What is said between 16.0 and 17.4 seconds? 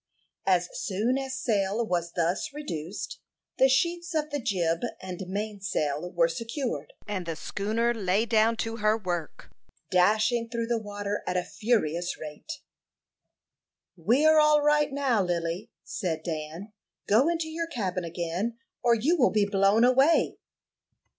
Dan. "Go